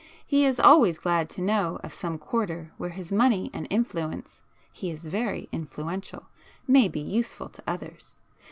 [0.25, 4.89] He is always glad to know of some quarter where his money and influence (he
[4.89, 6.23] is very influential)
[6.67, 8.17] may be useful to others.